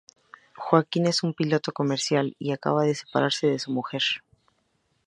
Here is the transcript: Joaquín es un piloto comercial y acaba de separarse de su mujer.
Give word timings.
Joaquín 0.57 1.05
es 1.05 1.21
un 1.21 1.35
piloto 1.35 1.73
comercial 1.73 2.35
y 2.39 2.53
acaba 2.53 2.85
de 2.85 2.95
separarse 2.95 3.45
de 3.45 3.59
su 3.59 3.69
mujer. 3.71 4.01